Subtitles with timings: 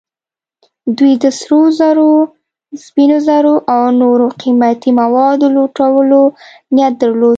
[0.97, 2.11] دوی د سرو زرو،
[2.83, 6.21] سپینو زرو او نورو قیمتي موادو لوټلو
[6.75, 7.29] نیت درلود.